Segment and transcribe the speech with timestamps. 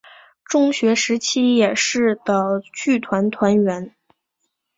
[0.45, 3.93] 中学时期也是的剧团团员。